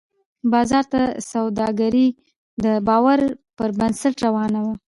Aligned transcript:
بازار 0.51 0.85
کې 0.91 1.03
سوداګري 1.31 2.07
د 2.63 2.65
باور 2.87 3.19
پر 3.57 3.69
بنسټ 3.79 4.15
روانه 4.25 4.59
وي 4.65 4.75